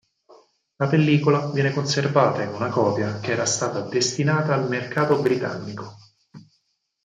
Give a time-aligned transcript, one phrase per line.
[0.77, 5.95] La pellicola viene conservata in una copia che era stata destinata al mercato britannico.